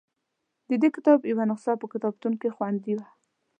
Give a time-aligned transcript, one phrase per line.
[0.69, 3.07] د دې کتاب یوه نسخه په کتابتون کې خوندي وه.